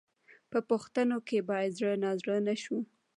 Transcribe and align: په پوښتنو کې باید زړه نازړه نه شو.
په 0.51 0.59
پوښتنو 0.69 1.17
کې 1.27 1.47
باید 1.49 1.75
زړه 1.79 1.93
نازړه 2.05 2.35
نه 2.47 2.55
شو. 2.63 2.77